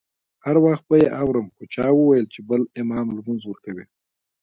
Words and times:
هر 0.45 0.55
وخت 0.65 0.83
به 0.89 0.95
یې 1.01 1.07
اورم 1.21 1.47
خو 1.53 1.61
چا 1.73 1.85
وویل 1.93 2.25
چې 2.33 2.39
بل 2.49 2.61
امام 2.81 3.07
لمونځ 3.15 3.41
ورکوي. 3.45 3.85